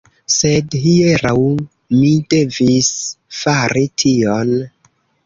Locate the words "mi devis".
1.97-2.89